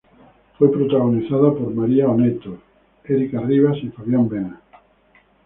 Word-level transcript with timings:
Fue 0.57 0.71
protagonizada 0.71 1.51
por 1.53 1.75
María 1.75 2.07
Onetto, 2.07 2.57
Érica 3.03 3.39
Rivas, 3.41 3.77
y 3.83 3.89
Fabián 3.89 4.27
Vena. 4.27 4.59